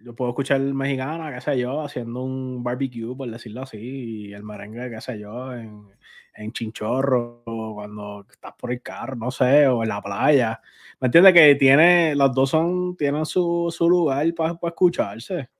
[0.00, 4.32] yo puedo escuchar el mexicano, qué sé yo, haciendo un barbecue, por decirlo así, y
[4.32, 5.88] el merengue, qué sé yo, en,
[6.34, 10.60] en Chinchorro, o cuando estás por el carro, no sé, o en la playa.
[11.00, 11.34] ¿Me entiendes?
[11.34, 15.50] Que tiene, los dos son, tienen su, su lugar para, escucharse.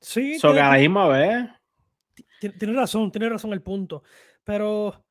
[0.00, 0.38] Sí.
[0.38, 1.48] So que a la misma vez.
[2.40, 4.02] Tienes razón, tiene razón el punto.
[4.44, 5.04] Pero,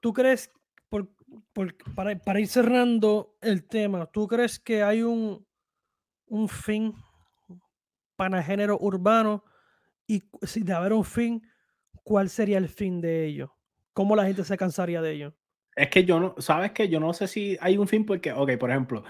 [0.00, 0.50] ¿tú crees,
[0.88, 1.08] por,
[1.52, 5.47] por, para, para ir cerrando el tema, ¿tú crees que hay un
[6.28, 6.94] un fin
[8.16, 9.44] para género urbano
[10.06, 11.42] y si de haber un fin,
[12.02, 13.54] ¿cuál sería el fin de ello?
[13.92, 15.34] ¿Cómo la gente se cansaría de ello?
[15.76, 18.56] Es que yo no, sabes que yo no sé si hay un fin porque, ok,
[18.58, 19.04] por ejemplo,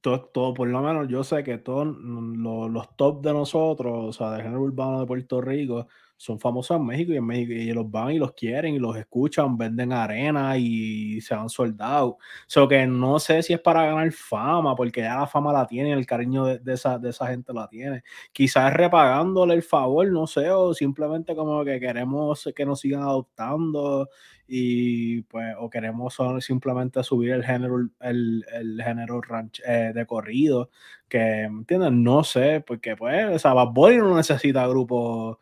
[0.00, 4.12] todo, todo por lo menos yo sé que todos los, los top de nosotros, o
[4.12, 7.72] sea, del género urbano de Puerto Rico, son famosos en México y en México y
[7.72, 12.18] los van y los quieren y los escuchan, venden arena y se han soldado.
[12.46, 15.92] So que no sé si es para ganar fama, porque ya la fama la tiene,
[15.92, 18.02] el cariño de, esa, de esa gente la tiene.
[18.32, 24.08] Quizás repagándole el favor, no sé, o simplemente como que queremos que nos sigan adoptando
[24.46, 30.70] y pues o queremos simplemente subir el género el, el género ranch, eh, de corrido
[31.08, 31.92] que ¿me entiendes?
[31.92, 35.38] no sé porque pues o sea Bad no necesita grupos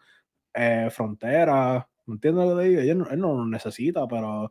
[0.54, 2.80] eh, frontera, ¿me entiendes lo que digo?
[2.80, 4.50] Él, no lo necesita, pero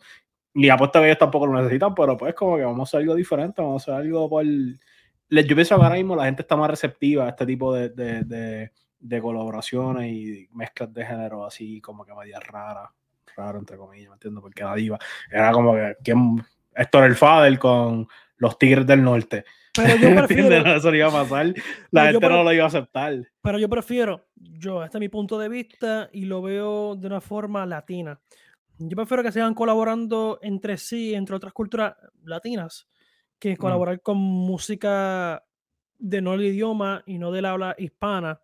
[0.54, 3.16] ni apuesto que ellos tampoco lo necesitan, pero pues como que vamos a hacer algo
[3.16, 4.46] diferente, vamos a hacer algo por...
[4.46, 8.70] Yo pienso que ahora mismo la gente está más receptiva a este tipo de, de,
[9.00, 12.92] de, colaboraciones y mezclas de género así como que media rara,
[13.38, 14.42] raro entre comillas, ¿me entiendes?
[14.42, 15.00] Porque la diva
[15.32, 16.44] era como que ¿quién?
[16.76, 19.46] Héctor el Fader con los Tigres del Norte.
[19.74, 20.76] Pero yo prefiero.
[20.76, 21.54] Eso iba a pasar.
[21.92, 23.28] La gente no lo iba a aceptar.
[23.42, 27.22] Pero yo prefiero, yo, este es mi punto de vista y lo veo de una
[27.22, 28.20] forma latina.
[28.78, 32.88] Yo prefiero que sigan colaborando entre sí, entre otras culturas latinas,
[33.40, 33.58] que mm.
[33.58, 35.44] colaborar con música
[36.00, 38.42] de no el idioma y no del habla hispana.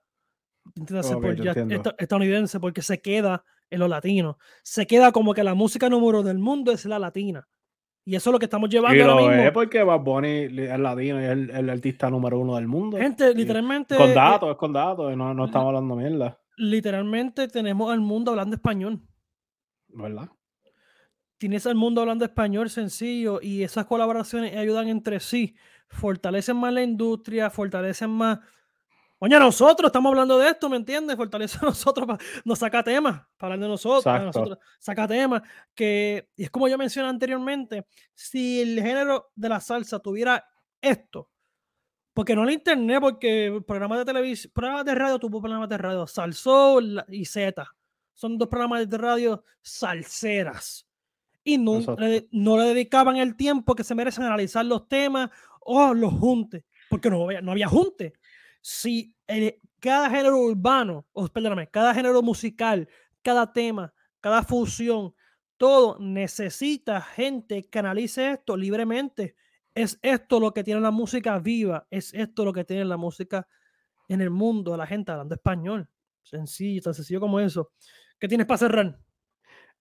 [1.97, 4.37] estadounidense, porque se queda en lo latino.
[4.63, 7.47] Se queda como que la música número del mundo es la latina.
[8.07, 9.43] Y eso es lo que estamos llevando ahora mismo.
[9.43, 12.95] Es porque Bad Bunny es latino y es el, artista número uno del mundo.
[12.95, 13.97] Gente, literalmente.
[13.97, 16.39] Con datos, es con datos, no, no estamos hablando mierda.
[16.55, 19.01] Literalmente tenemos al mundo hablando español.
[19.89, 20.29] ¿Verdad?
[21.37, 25.57] Tienes al mundo hablando español sencillo y esas colaboraciones ayudan entre sí.
[25.89, 28.39] Fortalecen más la industria, fortalecen más
[29.19, 31.15] Oye, nosotros estamos hablando de esto, ¿me entiendes?
[31.15, 32.07] Fortalece a nosotros,
[32.45, 35.41] nos saca temas, para hablar de nosotros, nosotros, saca temas,
[35.73, 40.45] que, y es como yo mencioné anteriormente, si el género de la salsa tuviera
[40.79, 41.31] esto,
[42.13, 46.05] porque no el internet, porque programas de televisión, programas de radio, tuvo programas de radio,
[46.05, 47.65] Salsol y Z,
[48.13, 50.87] son dos programas de radio salseras,
[51.43, 55.31] y no, le, no le dedicaban el tiempo que se merecen a analizar los temas
[55.61, 58.13] o los juntes, porque no, no había junte
[58.67, 59.15] si
[59.79, 62.89] cada género urbano, o perdóname, cada género musical,
[63.21, 65.15] cada tema, cada fusión,
[65.55, 69.37] todo necesita gente que analice esto libremente.
[69.73, 73.47] Es esto lo que tiene la música viva, es esto lo que tiene la música
[74.09, 75.89] en el mundo, la gente hablando español.
[76.21, 77.71] Sencillo, tan sencillo como eso.
[78.19, 78.99] ¿Qué tienes para cerrar?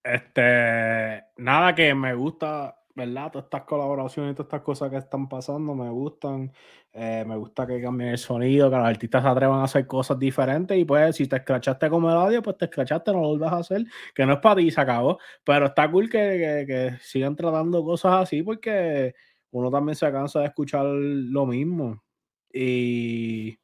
[0.01, 3.31] Este, nada que me gusta ¿verdad?
[3.31, 6.51] Todas estas colaboraciones, todas estas cosas que están pasando me gustan.
[6.91, 10.17] Eh, me gusta que cambien el sonido, que los artistas se atrevan a hacer cosas
[10.17, 10.75] diferentes.
[10.75, 13.57] Y pues, si te escrachaste como el audio, pues te escrachaste, no lo vuelvas a
[13.57, 13.85] hacer.
[14.15, 15.19] Que no es para ti, se acabó.
[15.43, 19.13] Pero está cool que, que, sigan tratando cosas así porque
[19.51, 22.03] uno también se cansa de escuchar lo mismo.
[22.51, 23.59] Y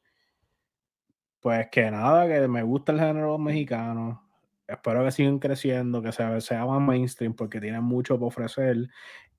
[1.39, 4.22] pues que nada, que me gusta el género mexicano.
[4.67, 8.89] Espero que sigan creciendo, que se, sea más mainstream porque tienen mucho por ofrecer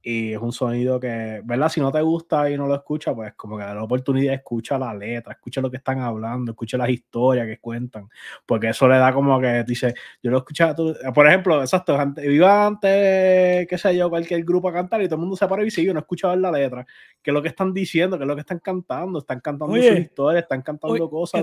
[0.07, 1.71] y es un sonido que, ¿verdad?
[1.71, 4.79] Si no te gusta y no lo escuchas, pues como que da la oportunidad, escucha
[4.79, 8.11] la letra, escucha lo que están hablando, escucha las historias que cuentan,
[8.45, 12.23] porque eso le da como que dice, yo lo escuchaba, tú, por ejemplo, exacto, antes,
[12.27, 15.65] iba antes, qué sé yo, cualquier grupo a cantar y todo el mundo se para
[15.65, 16.85] y sigue, no escuchaba la letra,
[17.23, 19.99] qué es lo que están diciendo, qué es lo que están cantando, están cantando sus
[19.99, 21.43] historias, están cantando cosas.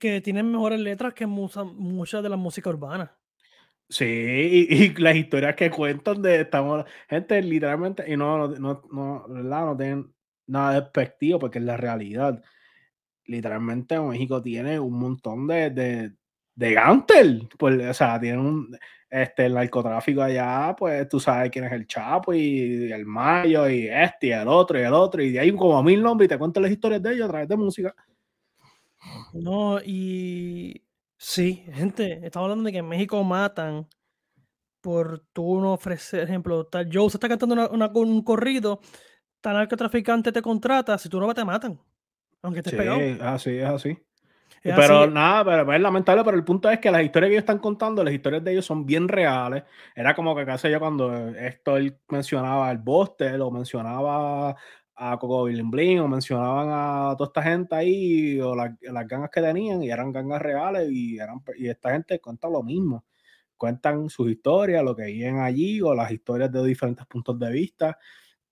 [0.00, 3.14] Que, tienen mejores letras que muchas de la música urbana.
[3.88, 4.04] Sí,
[4.70, 9.66] y, las historias que cuentan de estamos, gente, literalmente, y no, no, no, ¿verdad?
[9.66, 10.14] no tienen
[10.46, 12.42] nada despectivo porque es la realidad.
[13.26, 16.12] Literalmente México tiene un montón de, de,
[16.54, 18.76] de pues, o sea, tiene un,
[19.14, 23.86] este, el narcotráfico allá, pues tú sabes quién es el Chapo y, el Mayo y
[23.86, 26.64] este y el otro y el otro, y ahí como mil nombres y te cuentan
[26.64, 27.94] las historias de ellos a través de música.
[29.34, 30.82] No, y
[31.16, 33.86] Sí, gente, estamos hablando de que en México matan
[34.80, 38.80] por tú no ofrecer, ejemplo, tal Joe se está cantando un corrido,
[39.40, 41.80] tal narcotraficante te contrata, si tú no vas te matan,
[42.42, 43.00] aunque estés sí, pegado.
[43.00, 43.98] Es así, es así.
[44.62, 47.60] pero nada, pero es lamentable, pero el punto es que las historias que ellos están
[47.60, 49.62] contando, las historias de ellos son bien reales.
[49.94, 54.54] Era como que casi yo cuando esto él mencionaba el Boste, lo mencionaba
[54.96, 59.82] a Coco Bling o mencionaban a toda esta gente ahí o las gangas que tenían
[59.82, 63.04] y eran gangas reales y, eran, y esta gente cuenta lo mismo.
[63.56, 67.98] Cuentan sus historias, lo que viven allí o las historias de diferentes puntos de vista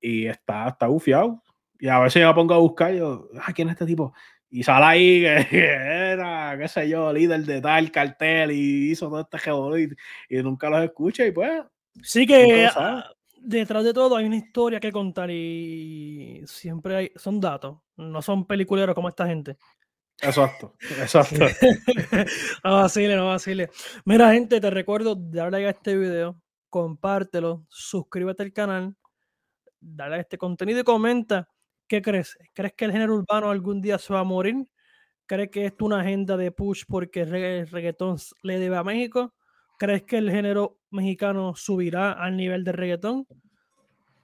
[0.01, 1.43] y está, está bufiado.
[1.79, 4.13] Y a veces yo me pongo a buscar y yo, ah, ¿quién es este tipo?
[4.51, 9.21] Y sale ahí que era, qué sé yo, líder de tal cartel y hizo todo
[9.21, 9.89] este geolo y,
[10.43, 11.63] nunca los escucha y pues...
[12.03, 12.69] Sí que
[13.43, 18.47] detrás de todo hay una historia que contar y siempre hay, son datos, no son
[18.47, 19.57] peliculeros como esta gente.
[20.21, 21.37] Exacto, exacto.
[22.65, 23.71] no vacile, no vacile.
[24.05, 28.97] Mira, gente, te recuerdo darle a este video, compártelo, suscríbete al canal,
[29.81, 31.49] dale a este contenido y comenta
[31.89, 32.39] qué crees.
[32.55, 34.67] ¿Crees que el género urbano algún día se va a morir?
[35.27, 39.35] ¿Crees que esto es una agenda de push porque el reggaetón le debe a México?
[39.83, 43.27] ¿Crees que el género mexicano subirá al nivel de reggaetón?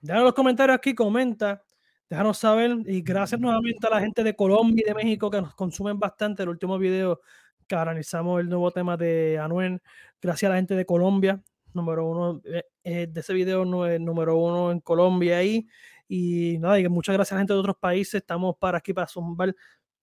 [0.01, 1.65] Déjanos los comentarios aquí, comenta,
[2.09, 2.77] déjanos saber.
[2.87, 6.45] Y gracias nuevamente a la gente de Colombia y de México que nos consumen bastante.
[6.45, 7.23] El último video
[7.67, 9.83] que analizamos el nuevo tema de Anuel.
[10.23, 11.43] Gracias a la gente de Colombia,
[11.75, 15.67] número uno eh, eh, de ese video, número uno en Colombia ahí.
[16.07, 18.15] Y nada, y muchas gracias a la gente de otros países.
[18.15, 19.53] Estamos para aquí para zumbar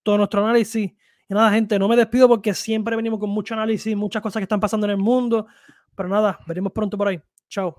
[0.04, 0.92] todo nuestro análisis.
[1.28, 4.44] Y nada, gente, no me despido porque siempre venimos con mucho análisis, muchas cosas que
[4.44, 5.48] están pasando en el mundo.
[5.96, 7.20] Pero nada, veremos pronto por ahí.
[7.50, 7.76] Chao.